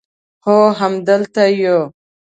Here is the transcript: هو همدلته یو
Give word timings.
هو 0.45 0.59
همدلته 0.79 1.43
یو 1.63 1.79